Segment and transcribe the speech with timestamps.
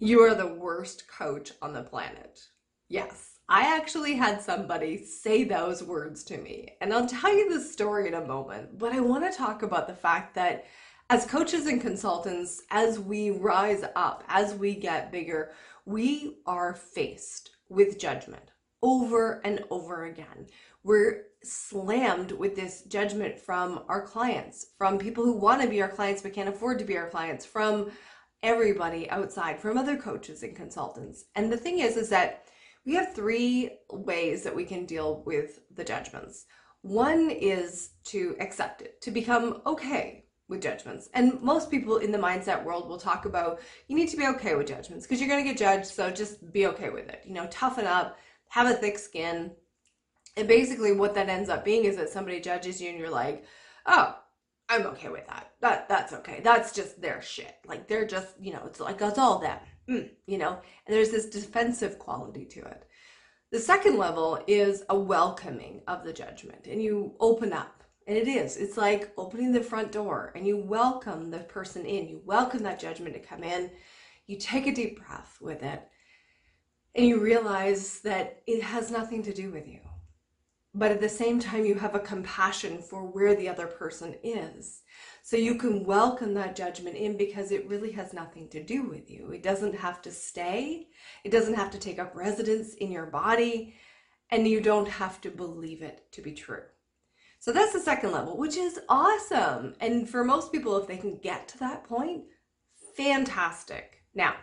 [0.00, 2.38] You are the worst coach on the planet.
[2.88, 6.76] Yes, I actually had somebody say those words to me.
[6.80, 8.78] And I'll tell you the story in a moment.
[8.78, 10.66] But I want to talk about the fact that
[11.10, 15.50] as coaches and consultants, as we rise up, as we get bigger,
[15.84, 18.52] we are faced with judgment
[18.82, 20.46] over and over again.
[20.84, 25.88] We're slammed with this judgment from our clients, from people who want to be our
[25.88, 27.90] clients but can't afford to be our clients, from
[28.42, 31.24] everybody outside from other coaches and consultants.
[31.34, 32.44] And the thing is, is that
[32.86, 36.46] we have three ways that we can deal with the judgments.
[36.82, 41.10] One is to accept it, to become okay with judgments.
[41.12, 44.54] And most people in the mindset world will talk about you need to be okay
[44.54, 47.22] with judgments because you're going to get judged, so just be okay with it.
[47.26, 48.18] You know, toughen up,
[48.48, 49.50] have a thick skin.
[50.36, 53.44] And basically, what that ends up being is that somebody judges you and you're like,
[53.86, 54.16] oh,
[54.68, 55.52] I'm okay with that.
[55.60, 56.40] That that's okay.
[56.44, 57.54] That's just their shit.
[57.66, 59.58] Like they're just, you know, it's like it's all them.
[59.88, 62.84] Mm, you know, and there's this defensive quality to it.
[63.50, 67.82] The second level is a welcoming of the judgment, and you open up.
[68.06, 68.56] And it is.
[68.56, 72.08] It's like opening the front door and you welcome the person in.
[72.08, 73.70] You welcome that judgment to come in.
[74.26, 75.86] You take a deep breath with it
[76.94, 79.80] and you realize that it has nothing to do with you
[80.74, 84.82] but at the same time you have a compassion for where the other person is.
[85.22, 89.10] So you can welcome that judgment in because it really has nothing to do with
[89.10, 89.30] you.
[89.30, 90.88] It doesn't have to stay.
[91.24, 93.74] It doesn't have to take up residence in your body
[94.30, 96.62] and you don't have to believe it to be true.
[97.40, 99.74] So that's the second level which is awesome.
[99.80, 102.24] And for most people if they can get to that point
[102.96, 104.02] fantastic.
[104.14, 104.34] Now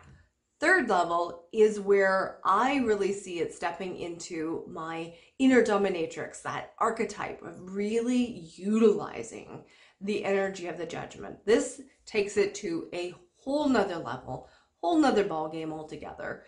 [0.60, 7.42] third level is where I really see it stepping into my inner dominatrix, that archetype
[7.42, 9.64] of really utilizing
[10.02, 11.46] the energy of the judgment.
[11.46, 14.50] This takes it to a whole nother level,
[14.82, 16.44] whole nother ball game altogether.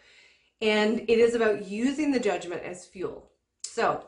[0.61, 3.31] And it is about using the judgment as fuel.
[3.63, 4.07] So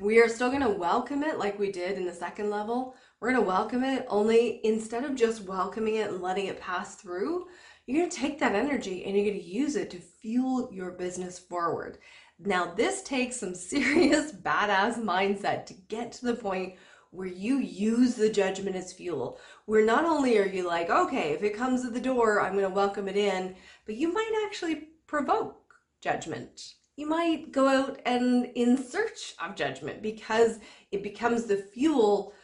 [0.00, 2.94] we are still going to welcome it like we did in the second level.
[3.20, 6.96] We're going to welcome it only instead of just welcoming it and letting it pass
[6.96, 7.46] through,
[7.88, 10.90] you're going to take that energy and you're going to use it to fuel your
[10.90, 11.96] business forward.
[12.38, 16.74] Now, this takes some serious badass mindset to get to the point
[17.10, 19.40] where you use the judgment as fuel.
[19.64, 22.68] Where not only are you like, okay, if it comes to the door, I'm going
[22.68, 23.56] to welcome it in,
[23.86, 25.56] but you might actually provoke
[26.02, 26.74] judgment.
[26.96, 30.58] You might go out and in search of judgment because
[30.92, 32.34] it becomes the fuel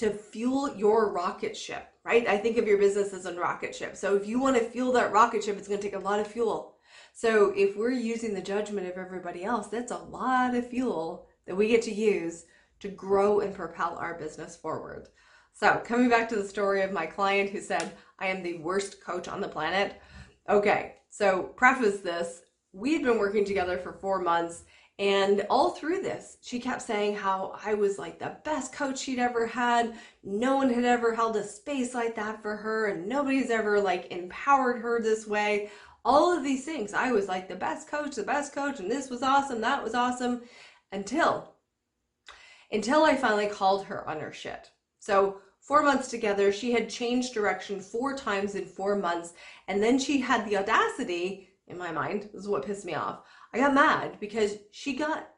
[0.00, 2.26] to fuel your rocket ship right?
[2.26, 3.96] I think of your business as a rocket ship.
[3.96, 6.20] So if you want to fuel that rocket ship, it's going to take a lot
[6.20, 6.76] of fuel.
[7.12, 11.56] So if we're using the judgment of everybody else, that's a lot of fuel that
[11.56, 12.44] we get to use
[12.80, 15.08] to grow and propel our business forward.
[15.52, 19.04] So coming back to the story of my client who said, I am the worst
[19.04, 20.00] coach on the planet.
[20.48, 24.64] Okay, so preface this, we had been working together for four months
[25.00, 29.18] and all through this, she kept saying how I was like the best coach she'd
[29.18, 29.94] ever had.
[30.22, 34.12] No one had ever held a space like that for her, and nobody's ever like
[34.12, 35.70] empowered her this way.
[36.04, 36.92] All of these things.
[36.92, 39.94] I was like the best coach, the best coach, and this was awesome, that was
[39.94, 40.42] awesome.
[40.92, 41.54] Until
[42.70, 44.70] until I finally called her on her shit.
[44.98, 49.32] So four months together, she had changed direction four times in four months,
[49.66, 53.20] and then she had the audacity, in my mind, this is what pissed me off
[53.52, 55.28] I got mad because she got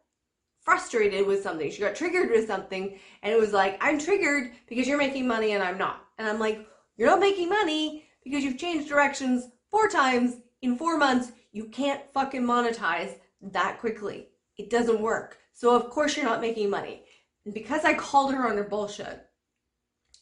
[0.60, 1.70] frustrated with something.
[1.70, 5.52] She got triggered with something and it was like, I'm triggered because you're making money
[5.52, 6.04] and I'm not.
[6.18, 6.66] And I'm like,
[6.96, 11.32] you're not making money because you've changed directions four times in four months.
[11.52, 14.28] You can't fucking monetize that quickly.
[14.58, 15.38] It doesn't work.
[15.54, 17.04] So of course you're not making money.
[17.44, 19.26] And because I called her on her bullshit,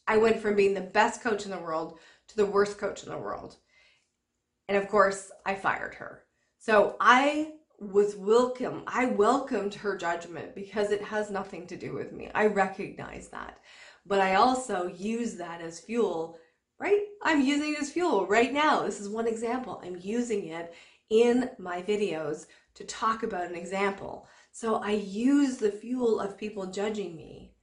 [0.07, 1.99] I went from being the best coach in the world
[2.29, 3.57] to the worst coach in the world.
[4.71, 6.23] And of course, I fired her.
[6.61, 8.85] So I was welcome.
[8.87, 12.31] I welcomed her judgment because it has nothing to do with me.
[12.37, 13.59] I recognize that.
[14.07, 16.39] But I also use that as fuel,
[16.79, 17.01] right?
[17.21, 18.85] I'm using it as fuel right now.
[18.85, 19.83] This is one example.
[19.85, 20.73] I'm using it
[21.09, 24.29] in my videos to talk about an example.
[24.53, 27.55] So I use the fuel of people judging me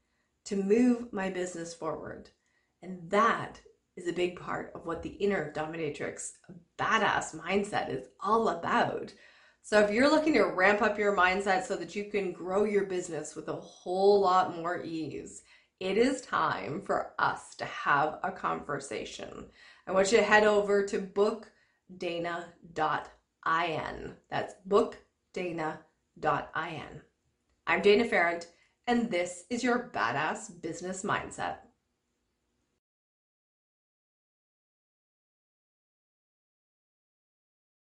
[0.44, 2.32] to move my business forward.
[2.82, 3.62] And that
[3.98, 6.34] is a big part of what the inner dominatrix
[6.78, 9.12] badass mindset is all about.
[9.64, 12.86] So if you're looking to ramp up your mindset so that you can grow your
[12.86, 15.42] business with a whole lot more ease,
[15.80, 19.48] it is time for us to have a conversation.
[19.86, 22.46] I want you to head over to bookdana.in.
[24.30, 25.82] That's bookdana.in.
[27.68, 28.46] I'm Dana Ferrant,
[28.88, 31.58] and this is your badass business mindset.